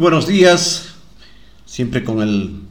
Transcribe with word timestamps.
buenos 0.00 0.26
días, 0.26 0.94
siempre 1.66 2.02
con 2.02 2.22
el 2.22 2.62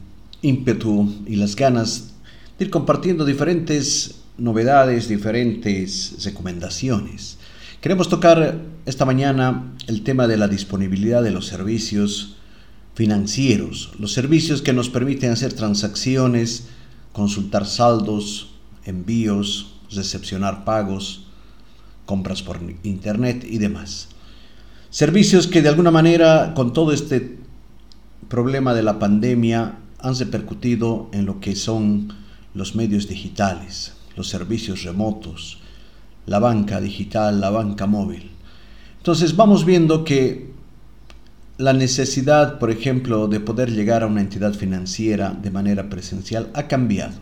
ímpetu 0.42 1.14
y 1.28 1.36
las 1.36 1.54
ganas 1.54 2.14
de 2.58 2.64
ir 2.64 2.72
compartiendo 2.72 3.24
diferentes 3.24 4.16
novedades, 4.36 5.06
diferentes 5.06 6.24
recomendaciones. 6.24 7.38
Queremos 7.80 8.08
tocar 8.08 8.60
esta 8.84 9.04
mañana 9.04 9.72
el 9.86 10.02
tema 10.02 10.26
de 10.26 10.38
la 10.38 10.48
disponibilidad 10.48 11.22
de 11.22 11.30
los 11.30 11.46
servicios 11.46 12.34
financieros, 12.96 13.92
los 14.00 14.12
servicios 14.12 14.60
que 14.60 14.72
nos 14.72 14.88
permiten 14.88 15.30
hacer 15.30 15.52
transacciones, 15.52 16.64
consultar 17.12 17.64
saldos, 17.64 18.50
envíos, 18.84 19.74
recepcionar 19.92 20.64
pagos, 20.64 21.26
compras 22.06 22.42
por 22.42 22.58
internet 22.82 23.46
y 23.48 23.58
demás. 23.58 24.08
Servicios 24.90 25.46
que 25.46 25.62
de 25.62 25.68
alguna 25.68 25.92
manera 25.92 26.52
con 26.52 26.72
todo 26.72 26.92
este 26.92 27.38
problema 28.28 28.74
de 28.74 28.82
la 28.82 28.98
pandemia 28.98 29.78
han 30.00 30.18
repercutido 30.18 31.08
en 31.12 31.26
lo 31.26 31.38
que 31.38 31.54
son 31.54 32.12
los 32.54 32.74
medios 32.74 33.06
digitales, 33.06 33.92
los 34.16 34.28
servicios 34.28 34.82
remotos, 34.82 35.60
la 36.26 36.40
banca 36.40 36.80
digital, 36.80 37.40
la 37.40 37.50
banca 37.50 37.86
móvil. 37.86 38.32
Entonces 38.96 39.36
vamos 39.36 39.64
viendo 39.64 40.02
que 40.02 40.50
la 41.56 41.72
necesidad, 41.72 42.58
por 42.58 42.72
ejemplo, 42.72 43.28
de 43.28 43.38
poder 43.38 43.70
llegar 43.70 44.02
a 44.02 44.08
una 44.08 44.22
entidad 44.22 44.54
financiera 44.54 45.30
de 45.40 45.52
manera 45.52 45.88
presencial 45.88 46.50
ha 46.52 46.66
cambiado. 46.66 47.14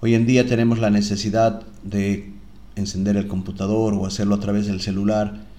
Hoy 0.00 0.16
en 0.16 0.26
día 0.26 0.44
tenemos 0.44 0.80
la 0.80 0.90
necesidad 0.90 1.62
de 1.84 2.32
encender 2.74 3.16
el 3.16 3.28
computador 3.28 3.94
o 3.94 4.06
hacerlo 4.06 4.34
a 4.34 4.40
través 4.40 4.66
del 4.66 4.80
celular 4.80 5.53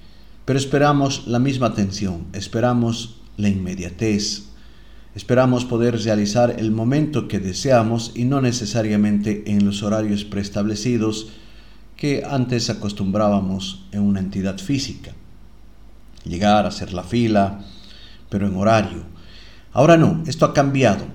pero 0.46 0.60
esperamos 0.60 1.26
la 1.26 1.40
misma 1.40 1.68
atención, 1.68 2.28
esperamos 2.34 3.22
la 3.36 3.50
inmediatez, 3.50 4.44
esperamos 5.16 5.66
poder 5.66 6.00
realizar 6.02 6.56
el 6.60 6.72
momento 6.72 7.28
que 7.28 7.40
deseamos 7.40 8.12
y 8.16 8.26
no 8.26 8.42
necesariamente 8.42 9.44
en 9.48 9.66
los 9.66 9.82
horarios 9.82 10.24
preestablecidos 10.24 11.30
que 11.98 12.24
antes 12.30 12.70
acostumbrábamos 12.70 13.86
en 13.92 14.02
una 14.02 14.20
entidad 14.20 14.60
física. 14.60 15.14
Llegar, 16.26 16.66
hacer 16.66 16.94
la 16.94 17.04
fila, 17.04 17.62
pero 18.30 18.48
en 18.48 18.56
horario. 18.56 19.04
Ahora 19.74 19.98
no, 19.98 20.24
esto 20.28 20.46
ha 20.46 20.54
cambiado. 20.54 21.06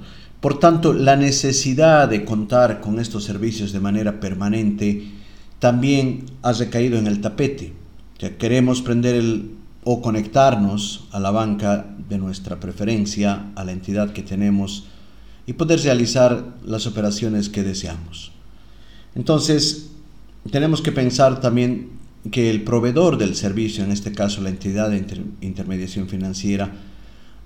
Por 0.41 0.59
tanto, 0.59 0.93
la 0.93 1.17
necesidad 1.17 2.09
de 2.09 2.25
contar 2.25 2.81
con 2.81 2.99
estos 2.99 3.25
servicios 3.25 3.73
de 3.73 3.81
manera 3.81 4.21
permanente 4.21 5.11
también 5.59 6.25
ha 6.43 6.53
recaído 6.53 6.99
en 6.99 7.07
el 7.07 7.21
tapete 7.21 7.80
que 8.21 8.37
queremos 8.37 8.83
prender 8.83 9.15
el 9.15 9.53
o 9.83 10.03
conectarnos 10.03 11.09
a 11.11 11.21
la 11.21 11.31
banca 11.31 11.87
de 12.07 12.19
nuestra 12.19 12.61
preferencia, 12.61 13.47
a 13.55 13.65
la 13.65 13.73
entidad 13.73 14.13
que 14.13 14.23
tenemos 14.23 14.85
y 15.47 15.55
poder 15.55 15.81
realizar 15.81 16.53
las 16.63 16.87
operaciones 16.87 17.49
que 17.49 17.63
deseamos. 17.63 18.33
Entonces, 19.15 19.93
tenemos 20.51 20.83
que 20.83 20.93
pensar 20.93 21.41
también 21.41 21.93
que 22.31 22.51
el 22.51 22.63
proveedor 22.63 23.17
del 23.17 23.35
servicio, 23.37 23.85
en 23.85 23.91
este 23.91 24.13
caso 24.13 24.43
la 24.43 24.51
entidad 24.51 24.91
de 24.91 25.03
intermediación 25.41 26.07
financiera, 26.07 26.75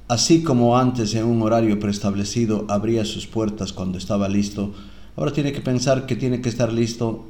así 0.09 0.43
como 0.43 0.77
antes 0.77 1.15
en 1.15 1.25
un 1.25 1.41
horario 1.43 1.79
preestablecido 1.79 2.67
abría 2.69 3.05
sus 3.05 3.29
puertas 3.29 3.73
cuando 3.73 3.97
estaba 3.97 4.29
listo, 4.29 4.75
ahora 5.15 5.33
tiene 5.33 5.53
que 5.53 5.61
pensar 5.61 6.05
que 6.07 6.17
tiene 6.17 6.41
que 6.41 6.49
estar 6.49 6.73
listo 6.73 7.29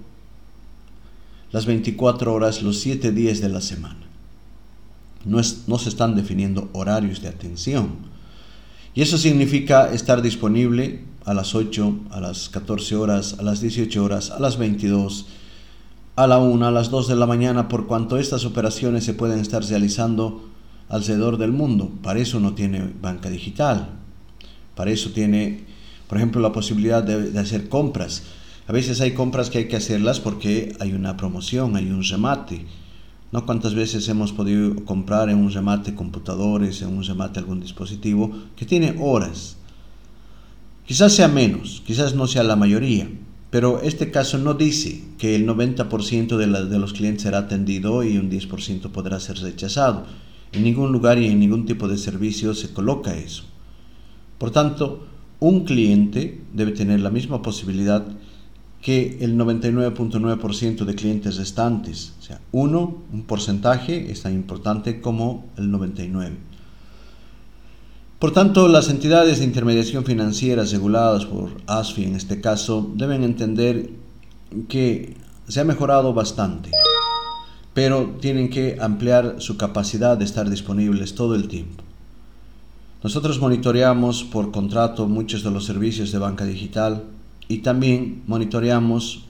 las 1.53 1.67
24 1.67 2.33
horas, 2.33 2.62
los 2.62 2.81
7 2.81 3.12
días 3.12 3.41
de 3.41 3.48
la 3.48 3.61
semana. 3.61 4.00
No, 5.24 5.41
no 5.67 5.79
se 5.79 5.89
están 5.89 6.14
definiendo 6.14 6.68
horarios 6.73 7.23
de 7.23 7.29
atención. 7.29 7.91
Y 8.95 9.02
eso 9.02 9.18
significa 9.18 9.92
estar 9.92 10.23
disponible 10.23 11.05
a 11.24 11.35
las 11.35 11.55
8, 11.55 12.01
a 12.11 12.20
las 12.20 12.48
14 12.48 12.96
horas, 12.96 13.36
a 13.39 13.42
las 13.42 13.61
18 13.61 14.05
horas, 14.05 14.30
a 14.30 14.39
las 14.39 14.58
22, 14.58 15.27
a 16.17 16.27
la 16.27 16.39
1, 16.39 16.67
a 16.67 16.70
las 16.70 16.91
2 16.91 17.08
de 17.08 17.17
la 17.17 17.27
mañana, 17.27 17.68
por 17.68 17.86
cuanto 17.86 18.18
estas 18.18 18.45
operaciones 18.45 19.05
se 19.05 19.14
pueden 19.14 19.41
estar 19.41 19.64
realizando 19.64 20.48
alrededor 20.89 21.39
del 21.39 21.52
mundo. 21.52 21.91
Para 22.02 22.20
eso 22.20 22.39
no 22.41 22.55
tiene 22.55 22.92
banca 23.01 23.30
digital. 23.30 23.89
Para 24.77 24.91
eso 24.91 25.11
tiene, 25.11 25.64
por 26.08 26.18
ejemplo, 26.18 26.41
la 26.41 26.52
posibilidad 26.52 27.02
de 27.02 27.39
hacer 27.39 27.68
compras. 27.68 28.23
A 28.67 28.73
veces 28.73 29.01
hay 29.01 29.13
compras 29.13 29.51
que 29.51 29.58
hay 29.58 29.69
que 29.69 29.77
hacerlas 29.77 30.20
porque 30.20 30.75
hay 30.80 30.92
una 30.92 31.17
promoción, 31.17 31.77
hay 31.77 31.91
un 31.91 32.02
remate. 32.02 32.64
¿No? 33.30 33.45
¿Cuántas 33.45 33.75
veces 33.75 34.08
hemos 34.08 34.33
podido 34.33 34.85
comprar 34.85 35.29
en 35.29 35.39
un 35.39 35.51
remate 35.51 35.95
computadores, 35.95 36.80
en 36.83 36.97
un 36.97 37.03
remate 37.03 37.41
algún 37.41 37.61
dispositivo 37.61 38.33
que 38.57 38.64
tiene 38.64 38.97
horas? 39.01 39.57
Quizás 40.86 41.13
sea 41.13 41.29
menos, 41.29 41.83
quizás 41.85 42.14
no 42.14 42.27
sea 42.27 42.45
la 42.45 42.57
mayoría, 42.57 43.08
pero 43.51 43.83
este 43.83 44.11
caso 44.11 44.39
no 44.39 44.55
dice 44.55 45.03
que 45.19 45.35
el 45.35 45.47
90% 45.47 46.36
de, 46.36 46.69
de 46.69 46.79
los 46.79 46.92
clientes 46.92 47.23
será 47.23 47.39
atendido 47.39 48.05
y 48.05 48.19
un 48.19 48.30
10% 48.30 48.91
podrá 48.91 49.19
ser 49.19 49.39
rechazado. 49.39 50.07
En 50.53 50.63
ningún 50.63 50.92
lugar 50.92 51.19
y 51.19 51.27
en 51.27 51.41
ningún 51.41 51.67
tipo 51.67 51.89
de 51.89 51.98
servicio 51.98 52.55
se 52.55 52.73
coloca 52.73 53.17
eso. 53.17 53.42
Por 54.39 54.53
tanto, 54.53 55.07
un 55.41 55.64
cliente 55.64 56.41
debe 56.53 56.73
tener 56.73 57.01
la 57.01 57.11
misma 57.11 57.42
posibilidad 57.42 58.07
que 58.84 59.17
el 59.22 59.39
99.9% 59.39 60.84
de 60.84 60.95
clientes 60.95 61.39
restantes. 61.39 62.12
O 62.20 62.22
sea, 62.22 62.39
uno, 62.52 62.98
un 63.14 63.22
porcentaje 63.22 64.12
es 64.12 64.20
tan 64.20 64.34
importante 64.34 65.00
como 65.00 65.46
el 65.56 65.72
99%. 65.72 66.33
Por 68.18 68.33
tanto, 68.33 68.68
las 68.68 68.90
entidades 68.90 69.39
de 69.39 69.46
intermediación 69.46 70.05
financiera 70.05 70.64
reguladas 70.64 71.24
por 71.24 71.62
ASFI 71.67 72.05
en 72.05 72.14
este 72.14 72.42
caso 72.42 72.90
deben 72.94 73.24
entender 73.24 73.89
que 74.68 75.17
se 75.48 75.61
ha 75.61 75.64
mejorado 75.64 76.12
bastante, 76.12 76.70
pero 77.73 78.17
tienen 78.20 78.50
que 78.50 78.77
ampliar 78.78 79.36
su 79.39 79.56
capacidad 79.56 80.18
de 80.18 80.27
estar 80.27 80.50
disponibles 80.50 81.14
todo 81.14 81.36
el 81.36 81.48
tiempo. 81.48 81.83
Nosotros 83.02 83.40
monitoreamos 83.40 84.24
por 84.24 84.50
contrato 84.50 85.06
muchos 85.06 85.42
de 85.42 85.50
los 85.50 85.64
servicios 85.64 86.12
de 86.12 86.18
banca 86.18 86.44
digital 86.44 87.05
y 87.48 87.58
también 87.58 88.22
monitoreamos 88.27 89.24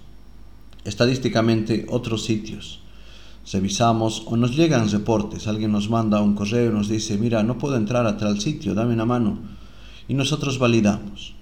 estadísticamente 0.84 1.86
otros 1.88 2.24
sitios. 2.24 2.80
Revisamos 3.52 4.22
o 4.26 4.36
nos 4.36 4.56
llegan 4.56 4.90
reportes, 4.90 5.46
alguien 5.46 5.72
nos 5.72 5.90
manda 5.90 6.22
un 6.22 6.34
correo 6.34 6.70
y 6.70 6.74
nos 6.74 6.88
dice, 6.88 7.18
mira, 7.18 7.42
no 7.42 7.58
puedo 7.58 7.76
entrar 7.76 8.06
a 8.06 8.16
tal 8.16 8.40
sitio, 8.40 8.74
dame 8.74 8.94
una 8.94 9.04
mano. 9.04 9.38
Y 10.08 10.14
nosotros 10.14 10.58
validamos. 10.58 11.34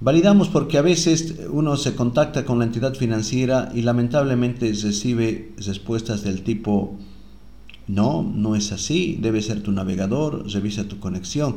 Validamos 0.00 0.48
porque 0.48 0.78
a 0.78 0.82
veces 0.82 1.34
uno 1.50 1.76
se 1.76 1.94
contacta 1.94 2.44
con 2.44 2.58
la 2.58 2.64
entidad 2.64 2.94
financiera 2.94 3.70
y 3.74 3.82
lamentablemente 3.82 4.72
recibe 4.72 5.52
respuestas 5.58 6.22
del 6.22 6.42
tipo, 6.42 6.98
no, 7.86 8.22
no 8.22 8.56
es 8.56 8.72
así, 8.72 9.18
debe 9.20 9.40
ser 9.40 9.62
tu 9.62 9.72
navegador, 9.72 10.50
revisa 10.50 10.88
tu 10.88 10.98
conexión. 10.98 11.56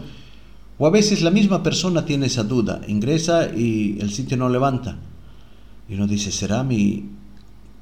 O 0.79 0.85
a 0.85 0.91
veces 0.91 1.21
la 1.21 1.31
misma 1.31 1.63
persona 1.63 2.05
tiene 2.05 2.27
esa 2.27 2.43
duda, 2.43 2.81
ingresa 2.87 3.49
y 3.55 3.97
el 3.99 4.11
sitio 4.11 4.37
no 4.37 4.47
levanta. 4.47 4.97
Y 5.89 5.95
uno 5.95 6.05
dice, 6.05 6.31
¿será 6.31 6.63
mi 6.63 7.09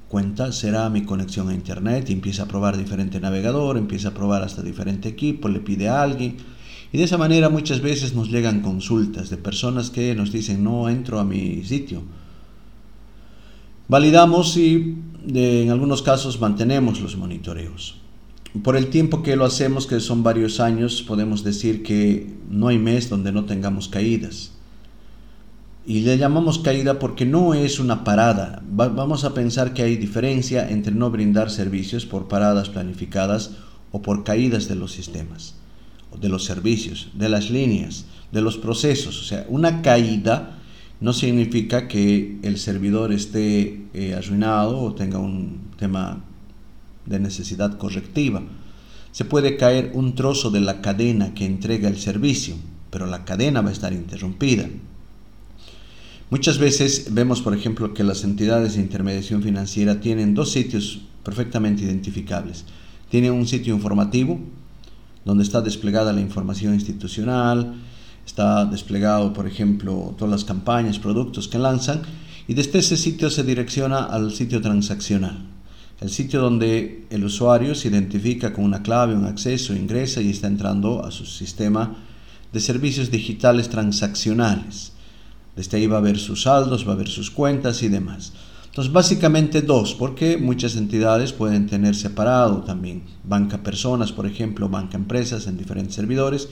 cuenta? 0.07 0.53
¿Será 0.53 0.89
mi 0.89 1.01
conexión 1.03 1.49
a 1.49 1.53
internet? 1.53 2.09
Y 2.09 2.13
empieza 2.13 2.43
a 2.43 2.47
probar 2.47 2.77
diferente 2.77 3.19
navegador, 3.19 3.77
empieza 3.77 4.09
a 4.09 4.13
probar 4.13 4.43
hasta 4.43 4.61
diferente 4.61 5.09
equipo, 5.09 5.49
le 5.49 5.59
pide 5.59 5.89
a 5.89 6.01
alguien. 6.01 6.37
Y 6.93 6.97
de 6.97 7.03
esa 7.03 7.17
manera 7.17 7.49
muchas 7.49 7.81
veces 7.81 8.13
nos 8.13 8.29
llegan 8.29 8.61
consultas 8.61 9.29
de 9.29 9.37
personas 9.37 9.89
que 9.89 10.15
nos 10.15 10.31
dicen, 10.31 10.63
no 10.63 10.87
entro 10.87 11.19
a 11.19 11.25
mi 11.25 11.65
sitio. 11.65 12.03
Validamos 13.89 14.55
y 14.55 14.95
en 15.27 15.69
algunos 15.69 16.01
casos 16.01 16.39
mantenemos 16.39 17.01
los 17.01 17.17
monitoreos. 17.17 18.04
Por 18.63 18.77
el 18.77 18.87
tiempo 18.87 19.21
que 19.21 19.35
lo 19.35 19.43
hacemos, 19.43 19.85
que 19.85 19.99
son 19.99 20.23
varios 20.23 20.59
años, 20.59 21.03
podemos 21.03 21.43
decir 21.43 21.83
que 21.83 22.27
no 22.49 22.69
hay 22.69 22.77
mes 22.77 23.09
donde 23.09 23.31
no 23.31 23.45
tengamos 23.45 23.89
caídas. 23.89 24.51
Y 25.85 26.01
le 26.01 26.17
llamamos 26.17 26.59
caída 26.59 26.97
porque 26.97 27.25
no 27.25 27.53
es 27.53 27.79
una 27.79 28.03
parada. 28.03 28.63
vamos 28.65 29.23
a 29.23 29.33
pensar 29.33 29.73
que 29.73 29.83
hay 29.83 29.97
diferencia 29.97 30.69
entre 30.69 30.93
no 30.93 31.11
brindar 31.11 31.51
servicios 31.51 32.05
por 32.05 32.27
paradas 32.27 32.69
planificadas 32.69 33.51
o 33.91 34.01
por 34.01 34.23
caídas 34.23 34.67
de 34.67 34.75
los 34.75 34.93
sistemas, 34.93 35.55
de 36.19 36.29
los 36.29 36.45
servicios, 36.45 37.09
de 37.13 37.29
las 37.29 37.49
líneas, 37.51 38.05
de 38.31 38.41
los 38.41 38.57
procesos. 38.57 39.21
O 39.21 39.23
sea, 39.25 39.45
una 39.49 39.81
caída 39.81 40.59
no 41.01 41.11
significa 41.13 41.87
que 41.87 42.39
el 42.41 42.57
servidor 42.57 43.11
esté 43.11 43.83
eh, 43.93 44.15
arruinado 44.15 44.81
o 44.81 44.95
tenga 44.95 45.19
un 45.19 45.59
tema 45.77 46.23
de 47.05 47.19
necesidad 47.19 47.77
correctiva. 47.77 48.41
Se 49.11 49.25
puede 49.25 49.57
caer 49.57 49.91
un 49.93 50.15
trozo 50.15 50.51
de 50.51 50.61
la 50.61 50.81
cadena 50.81 51.33
que 51.33 51.45
entrega 51.45 51.87
el 51.87 51.97
servicio, 51.97 52.55
pero 52.89 53.05
la 53.05 53.25
cadena 53.25 53.61
va 53.61 53.69
a 53.69 53.73
estar 53.73 53.93
interrumpida. 53.93 54.67
Muchas 56.29 56.57
veces 56.57 57.07
vemos, 57.11 57.41
por 57.41 57.55
ejemplo, 57.55 57.93
que 57.93 58.03
las 58.03 58.23
entidades 58.23 58.75
de 58.75 58.81
intermediación 58.81 59.43
financiera 59.43 59.99
tienen 59.99 60.33
dos 60.33 60.51
sitios 60.51 61.01
perfectamente 61.23 61.83
identificables. 61.83 62.65
Tienen 63.09 63.33
un 63.33 63.47
sitio 63.47 63.75
informativo 63.75 64.39
donde 65.23 65.43
está 65.43 65.61
desplegada 65.61 66.13
la 66.13 66.21
información 66.21 66.73
institucional, 66.73 67.75
está 68.25 68.65
desplegado, 68.65 69.33
por 69.33 69.47
ejemplo, 69.47 70.15
todas 70.17 70.31
las 70.31 70.43
campañas, 70.43 70.99
productos 70.99 71.47
que 71.47 71.59
lanzan, 71.59 72.01
y 72.47 72.53
desde 72.53 72.79
ese 72.79 72.97
sitio 72.97 73.29
se 73.29 73.43
direcciona 73.43 74.03
al 74.03 74.31
sitio 74.33 74.61
transaccional, 74.61 75.45
el 76.01 76.09
sitio 76.09 76.41
donde 76.41 77.05
el 77.09 77.23
usuario 77.23 77.73
se 77.73 77.87
identifica 77.87 78.51
con 78.51 78.65
una 78.65 78.83
clave, 78.83 79.15
un 79.15 79.25
acceso, 79.25 79.73
ingresa 79.73 80.21
y 80.21 80.29
está 80.29 80.47
entrando 80.47 81.05
a 81.05 81.11
su 81.11 81.25
sistema 81.25 81.95
de 82.51 82.59
servicios 82.59 83.11
digitales 83.11 83.69
transaccionales. 83.69 84.91
Desde 85.55 85.77
ahí 85.77 85.87
va 85.87 85.97
a 85.97 86.01
ver 86.01 86.17
sus 86.17 86.43
saldos, 86.43 86.87
va 86.87 86.93
a 86.93 86.97
ver 86.97 87.07
sus 87.07 87.31
cuentas 87.31 87.81
y 87.81 87.87
demás. 87.87 88.33
Entonces, 88.65 88.91
básicamente 88.91 89.61
dos, 89.61 89.93
porque 89.93 90.35
muchas 90.37 90.75
entidades 90.75 91.31
pueden 91.31 91.65
tener 91.65 91.95
separado 91.95 92.57
también 92.63 93.03
banca 93.23 93.63
personas, 93.63 94.11
por 94.11 94.25
ejemplo, 94.25 94.67
banca 94.67 94.97
empresas 94.97 95.47
en 95.47 95.57
diferentes 95.57 95.95
servidores, 95.95 96.49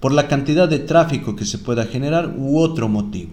por 0.00 0.12
la 0.12 0.26
cantidad 0.26 0.68
de 0.68 0.80
tráfico 0.80 1.36
que 1.36 1.44
se 1.44 1.58
pueda 1.58 1.86
generar 1.86 2.34
u 2.36 2.58
otro 2.58 2.88
motivo. 2.88 3.30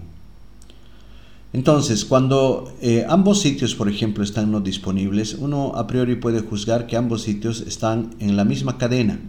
Entonces, 1.56 2.04
cuando 2.04 2.74
eh, 2.82 3.06
ambos 3.08 3.40
sitios, 3.40 3.76
por 3.76 3.88
ejemplo, 3.88 4.26
están 4.26 4.52
no 4.52 4.60
disponibles, 4.60 5.36
uno 5.36 5.72
a 5.76 5.88
priori 5.88 6.18
puede 6.18 6.42
juzgar 6.42 6.86
que 6.86 6.98
ambos 6.98 7.22
sitios 7.22 7.62
están 7.62 8.10
en 8.20 8.36
la 8.36 8.44
misma 8.44 8.78
cadena, 8.78 9.22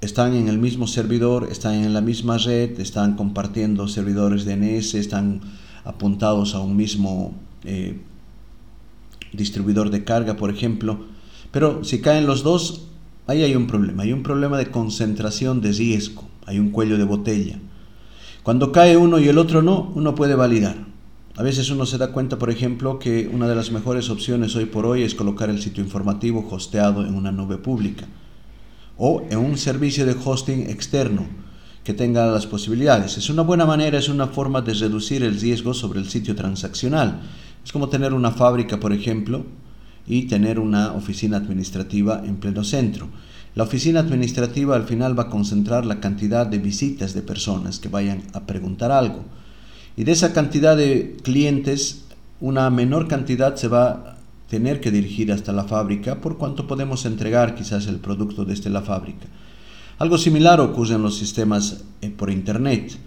están 0.00 0.34
en 0.34 0.46
el 0.46 0.58
mismo 0.58 0.86
servidor, 0.86 1.48
están 1.50 1.74
en 1.74 1.94
la 1.94 2.00
misma 2.00 2.38
red, 2.38 2.78
están 2.78 3.16
compartiendo 3.16 3.88
servidores 3.88 4.44
DNS, 4.44 4.94
están 4.94 5.40
apuntados 5.82 6.54
a 6.54 6.60
un 6.60 6.76
mismo 6.76 7.34
eh, 7.64 7.98
distribuidor 9.32 9.90
de 9.90 10.04
carga, 10.04 10.36
por 10.36 10.50
ejemplo. 10.50 11.06
Pero 11.50 11.82
si 11.82 12.00
caen 12.00 12.28
los 12.28 12.44
dos, 12.44 12.86
ahí 13.26 13.42
hay 13.42 13.56
un 13.56 13.66
problema. 13.66 14.04
Hay 14.04 14.12
un 14.12 14.22
problema 14.22 14.58
de 14.58 14.70
concentración 14.70 15.60
de 15.60 15.72
riesgo. 15.72 16.22
Hay 16.46 16.60
un 16.60 16.70
cuello 16.70 16.96
de 16.96 17.04
botella. 17.04 17.58
Cuando 18.44 18.70
cae 18.70 18.96
uno 18.96 19.18
y 19.18 19.26
el 19.26 19.38
otro 19.38 19.60
no, 19.60 19.90
uno 19.96 20.14
puede 20.14 20.36
validar. 20.36 20.94
A 21.38 21.42
veces 21.42 21.68
uno 21.68 21.84
se 21.84 21.98
da 21.98 22.12
cuenta, 22.12 22.38
por 22.38 22.48
ejemplo, 22.48 22.98
que 22.98 23.28
una 23.28 23.46
de 23.46 23.54
las 23.54 23.70
mejores 23.70 24.08
opciones 24.08 24.56
hoy 24.56 24.64
por 24.64 24.86
hoy 24.86 25.02
es 25.02 25.14
colocar 25.14 25.50
el 25.50 25.60
sitio 25.60 25.84
informativo 25.84 26.48
hosteado 26.50 27.04
en 27.04 27.14
una 27.14 27.30
nube 27.30 27.58
pública 27.58 28.06
o 28.96 29.22
en 29.28 29.38
un 29.38 29.58
servicio 29.58 30.06
de 30.06 30.16
hosting 30.24 30.70
externo 30.70 31.26
que 31.84 31.92
tenga 31.92 32.26
las 32.28 32.46
posibilidades. 32.46 33.18
Es 33.18 33.28
una 33.28 33.42
buena 33.42 33.66
manera, 33.66 33.98
es 33.98 34.08
una 34.08 34.28
forma 34.28 34.62
de 34.62 34.72
reducir 34.72 35.22
el 35.22 35.38
riesgo 35.38 35.74
sobre 35.74 36.00
el 36.00 36.08
sitio 36.08 36.34
transaccional. 36.34 37.20
Es 37.62 37.70
como 37.70 37.90
tener 37.90 38.14
una 38.14 38.30
fábrica, 38.30 38.80
por 38.80 38.94
ejemplo, 38.94 39.44
y 40.06 40.22
tener 40.22 40.58
una 40.58 40.94
oficina 40.94 41.36
administrativa 41.36 42.22
en 42.24 42.36
pleno 42.36 42.64
centro. 42.64 43.10
La 43.54 43.64
oficina 43.64 44.00
administrativa 44.00 44.74
al 44.74 44.84
final 44.84 45.18
va 45.18 45.24
a 45.24 45.30
concentrar 45.30 45.84
la 45.84 46.00
cantidad 46.00 46.46
de 46.46 46.58
visitas 46.58 47.12
de 47.12 47.20
personas 47.20 47.78
que 47.78 47.90
vayan 47.90 48.22
a 48.32 48.46
preguntar 48.46 48.90
algo. 48.90 49.22
Y 49.96 50.04
de 50.04 50.12
esa 50.12 50.32
cantidad 50.32 50.76
de 50.76 51.16
clientes, 51.22 52.04
una 52.40 52.68
menor 52.70 53.08
cantidad 53.08 53.56
se 53.56 53.68
va 53.68 53.88
a 53.88 54.16
tener 54.48 54.80
que 54.80 54.90
dirigir 54.90 55.32
hasta 55.32 55.52
la 55.52 55.64
fábrica 55.64 56.20
por 56.20 56.36
cuanto 56.36 56.66
podemos 56.66 57.04
entregar 57.06 57.54
quizás 57.54 57.86
el 57.86 57.96
producto 57.96 58.44
desde 58.44 58.70
la 58.70 58.82
fábrica. 58.82 59.26
Algo 59.98 60.18
similar 60.18 60.60
ocurre 60.60 60.94
en 60.94 61.02
los 61.02 61.16
sistemas 61.16 61.84
eh, 62.02 62.10
por 62.10 62.30
Internet. 62.30 62.98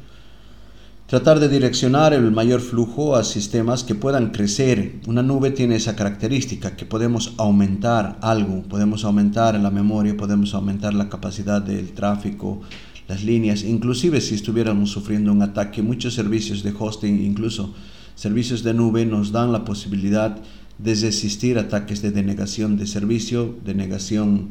Tratar 1.06 1.40
de 1.40 1.50
direccionar 1.50 2.14
el 2.14 2.32
mayor 2.32 2.62
flujo 2.62 3.16
a 3.16 3.24
sistemas 3.24 3.84
que 3.84 3.96
puedan 3.96 4.32
crecer. 4.32 5.00
Una 5.08 5.24
nube 5.24 5.52
tiene 5.52 5.76
esa 5.76 5.96
característica, 5.96 6.76
que 6.76 6.86
podemos 6.86 7.34
aumentar 7.38 8.18
algo, 8.22 8.62
podemos 8.64 9.06
aumentar 9.06 9.60
la 9.60 9.72
memoria, 9.72 10.18
podemos 10.18 10.54
aumentar 10.54 10.94
la 10.94 11.10
capacidad 11.10 11.62
del 11.62 11.94
tráfico, 11.94 12.62
las 13.10 13.24
líneas, 13.24 13.64
inclusive 13.64 14.22
si 14.22 14.36
estuviéramos 14.36 14.92
sufriendo 14.92 15.32
un 15.32 15.42
ataque, 15.42 15.82
muchos 15.82 16.14
servicios 16.14 16.62
de 16.62 16.76
hosting, 16.78 17.26
incluso 17.26 17.74
servicios 18.14 18.62
de 18.62 18.76
nube, 18.76 19.04
nos 19.04 19.32
dan 19.32 19.52
la 19.52 19.66
posibilidad 19.66 20.38
de 20.78 20.94
resistir 20.94 21.58
ataques 21.58 22.04
de 22.04 22.12
denegación 22.12 22.78
de 22.78 22.86
servicio, 22.86 23.56
denegación 23.66 24.50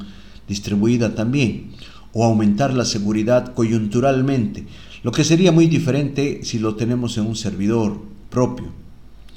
distribuida 0.49 1.15
también, 1.15 1.71
o 2.13 2.25
aumentar 2.25 2.75
la 2.75 2.85
seguridad 2.85 3.55
coyunturalmente. 3.55 4.67
Lo 5.05 5.13
que 5.13 5.23
sería 5.23 5.53
muy 5.53 5.69
diferente 5.69 6.41
si 6.43 6.59
lo 6.59 6.75
tenemos 6.75 7.17
en 7.17 7.27
un 7.27 7.37
servidor 7.37 8.01
propio. 8.29 8.67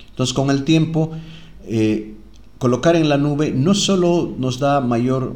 Entonces, 0.10 0.34
con 0.34 0.50
el 0.50 0.64
tiempo, 0.64 1.12
eh, 1.68 2.16
colocar 2.58 2.96
en 2.96 3.08
la 3.08 3.20
nube 3.20 3.52
no 3.52 3.76
solo 3.76 4.34
nos 4.40 4.58
da 4.58 4.82
mayor 4.82 5.36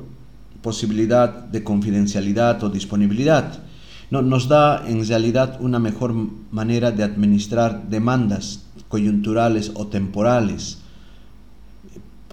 posibilidad 0.64 1.30
de 1.30 1.64
confidencialidad 1.64 2.64
o 2.64 2.72
disponibilidad, 2.72 3.65
no, 4.12 4.22
nos 4.22 4.48
da 4.48 4.88
en 4.88 5.06
realidad 5.08 5.58
una 5.60 5.80
mejor 5.80 6.14
manera 6.52 6.92
de 6.92 7.04
administrar 7.04 7.90
demandas 7.90 8.66
coyunturales 8.88 9.72
o 9.76 9.88
temporales 9.88 10.80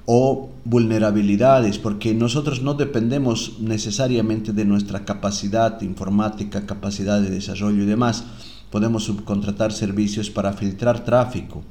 o 0.05 0.51
vulnerabilidades, 0.65 1.79
porque 1.79 2.15
nosotros 2.15 2.63
no 2.63 2.75
dependemos 2.75 3.59
necesariamente 3.61 4.53
de 4.53 4.65
nuestra 4.65 5.05
capacidad 5.05 5.81
informática, 5.83 6.67
capacidad 6.67 7.21
de 7.21 7.31
desarrollo 7.31 7.83
y 7.83 7.87
demás. 7.87 8.25
Podemos 8.71 9.05
subcontratar 9.05 9.73
servicios 9.73 10.31
para 10.31 10.53
filtrar 10.53 11.05
tráfico. 11.05 11.63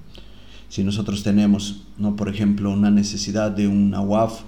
Si 0.69 0.83
nosotros 0.83 1.23
tenemos, 1.23 1.83
no, 1.97 2.15
por 2.15 2.29
ejemplo, 2.29 2.71
una 2.71 2.91
necesidad 2.91 3.51
de 3.51 3.67
una 3.67 4.01
WAF, 4.01 4.41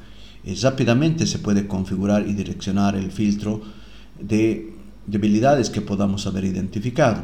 eh, 0.46 0.56
rápidamente 0.62 1.26
se 1.26 1.40
puede 1.40 1.68
configurar 1.68 2.28
y 2.28 2.34
direccionar 2.34 2.96
el 2.96 3.12
filtro 3.12 3.62
de 4.20 4.74
debilidades 5.08 5.70
que 5.70 5.82
podamos 5.82 6.28
haber 6.28 6.46
identificado. 6.46 7.24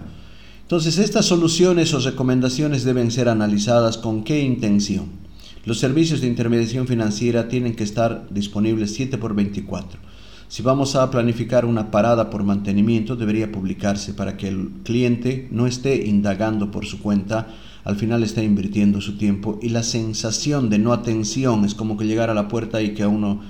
Entonces, 0.62 0.98
estas 0.98 1.26
soluciones 1.26 1.94
o 1.94 2.00
recomendaciones 2.00 2.84
deben 2.84 3.12
ser 3.12 3.30
analizadas 3.30 3.98
con 3.98 4.24
qué 4.24 4.42
intención 4.42 5.20
los 5.66 5.80
servicios 5.80 6.22
de 6.22 6.28
intermediación 6.28 6.88
financiera 6.88 7.50
tienen 7.50 7.76
que 7.76 7.84
estar 7.84 8.28
disponibles 8.30 8.94
7 8.94 9.18
por 9.18 9.36
24. 9.36 10.00
Si 10.48 10.64
vamos 10.64 10.96
a 10.96 11.12
planificar 11.12 11.66
una 11.66 11.92
parada 11.92 12.30
por 12.30 12.44
mantenimiento, 12.44 13.16
debería 13.16 13.52
publicarse 13.52 14.14
para 14.14 14.38
que 14.38 14.48
el 14.48 14.70
cliente 14.84 15.48
no 15.52 15.68
esté 15.68 16.08
indagando 16.08 16.72
por 16.72 16.86
su 16.86 17.02
cuenta, 17.02 17.50
al 17.84 17.98
final 17.98 18.24
está 18.24 18.42
invirtiendo 18.42 19.02
su 19.02 19.18
tiempo 19.18 19.60
y 19.62 19.70
la 19.70 19.84
sensación 19.84 20.70
de 20.70 20.80
no 20.80 20.94
atención 20.94 21.66
es 21.66 21.76
como 21.76 21.98
que 21.98 22.08
llegar 22.08 22.30
a 22.30 22.34
la 22.34 22.48
puerta 22.48 22.82
y 22.82 22.94
que 22.94 23.04
a 23.04 23.10
uno 23.10 23.42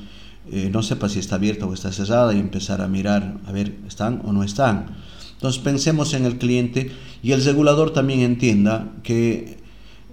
eh, 0.51 0.69
no 0.72 0.84
sepa 0.84 1.10
si 1.10 1.19
está 1.19 1.36
abierta 1.36 1.65
o 1.65 1.74
está 1.74 1.91
cerrada 1.91 2.34
y 2.34 2.39
empezar 2.39 2.81
a 2.81 2.88
mirar 2.88 3.38
a 3.46 3.51
ver 3.51 3.75
están 3.88 4.22
o 4.25 4.31
no 4.31 4.43
están. 4.43 4.98
Entonces 5.34 5.62
pensemos 5.62 6.13
en 6.13 6.25
el 6.25 6.38
cliente 6.38 6.91
y 7.24 7.31
el 7.31 7.43
regulador 7.43 7.91
también 7.91 8.22
entienda 8.22 8.91
que 9.03 9.60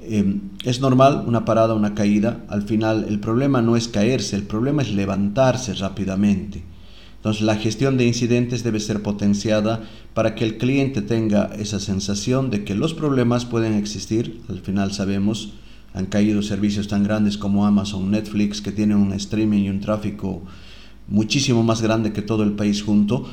Em, 0.08 0.50
es 0.62 0.80
normal 0.80 1.24
una 1.26 1.44
parada, 1.44 1.74
una 1.74 1.94
caída. 1.94 2.44
Al 2.48 2.62
final 2.62 3.06
el 3.08 3.18
problema 3.18 3.60
no 3.60 3.76
es 3.76 3.88
caerse, 3.88 4.36
el 4.36 4.44
problema 4.44 4.82
es 4.82 4.90
levantarse 4.92 5.74
rápidamente. 5.74 6.62
Entonces 7.16 7.42
la 7.42 7.56
gestión 7.56 7.96
de 7.96 8.06
incidentes 8.06 8.62
debe 8.62 8.78
ser 8.78 9.02
potenciada 9.02 9.82
para 10.14 10.36
que 10.36 10.44
el 10.44 10.58
cliente 10.58 11.02
tenga 11.02 11.50
esa 11.58 11.80
sensación 11.80 12.50
de 12.50 12.62
que 12.62 12.76
los 12.76 12.94
problemas 12.94 13.46
pueden 13.46 13.74
existir. 13.74 14.42
Al 14.48 14.60
final 14.60 14.92
sabemos, 14.92 15.54
han 15.96 16.06
caído 16.06 16.42
servicios 16.42 16.86
tan 16.86 17.02
grandes 17.02 17.36
como 17.36 17.66
Amazon, 17.66 18.12
Netflix, 18.12 18.60
que 18.60 18.70
tienen 18.70 18.98
un 18.98 19.12
streaming 19.14 19.64
y 19.64 19.70
un 19.70 19.80
tráfico 19.80 20.42
muchísimo 21.08 21.64
más 21.64 21.82
grande 21.82 22.12
que 22.12 22.22
todo 22.22 22.44
el 22.44 22.52
país 22.52 22.82
junto 22.82 23.26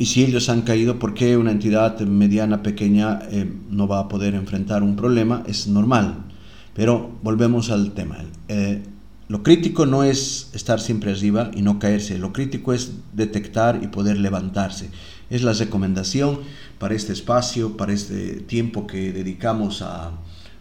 y 0.00 0.06
si 0.06 0.24
ellos 0.24 0.48
han 0.48 0.62
caído, 0.62 0.98
¿por 0.98 1.12
qué 1.12 1.36
una 1.36 1.50
entidad 1.50 2.00
mediana, 2.00 2.62
pequeña, 2.62 3.18
eh, 3.30 3.52
no 3.68 3.86
va 3.86 3.98
a 3.98 4.08
poder 4.08 4.34
enfrentar 4.34 4.82
un 4.82 4.96
problema? 4.96 5.42
Es 5.46 5.66
normal. 5.66 6.24
Pero 6.72 7.18
volvemos 7.22 7.70
al 7.70 7.92
tema. 7.92 8.16
Eh, 8.48 8.82
lo 9.28 9.42
crítico 9.42 9.84
no 9.84 10.02
es 10.02 10.48
estar 10.54 10.80
siempre 10.80 11.12
arriba 11.12 11.50
y 11.54 11.60
no 11.60 11.78
caerse. 11.78 12.16
Lo 12.16 12.32
crítico 12.32 12.72
es 12.72 12.92
detectar 13.12 13.80
y 13.82 13.88
poder 13.88 14.16
levantarse. 14.16 14.88
Es 15.28 15.42
la 15.42 15.52
recomendación 15.52 16.38
para 16.78 16.94
este 16.94 17.12
espacio, 17.12 17.76
para 17.76 17.92
este 17.92 18.40
tiempo 18.40 18.86
que 18.86 19.12
dedicamos 19.12 19.82
a 19.82 20.12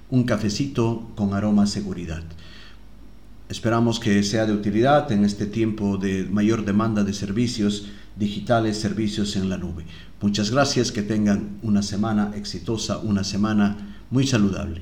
un 0.10 0.24
cafecito 0.24 1.12
con 1.16 1.34
aroma 1.34 1.64
a 1.64 1.68
seguridad. 1.68 2.24
Esperamos 3.48 4.00
que 4.00 4.22
sea 4.24 4.46
de 4.46 4.54
utilidad 4.54 5.12
en 5.12 5.26
este 5.26 5.46
tiempo 5.46 5.98
de 5.98 6.26
mayor 6.26 6.66
demanda 6.66 7.04
de 7.04 7.14
servicios 7.14 7.88
digitales, 8.16 8.80
servicios 8.80 9.36
en 9.36 9.50
la 9.50 9.58
nube. 9.58 9.86
Muchas 10.22 10.52
gracias, 10.52 10.92
que 10.92 11.02
tengan 11.02 11.58
una 11.64 11.82
semana 11.82 12.32
exitosa, 12.36 12.98
una 13.00 13.24
semana 13.24 13.96
muy 14.12 14.28
saludable. 14.28 14.82